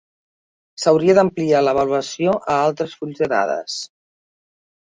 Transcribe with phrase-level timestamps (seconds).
[0.83, 3.77] S'hauria d'ampliar l'avaluació a altres fulls de dades.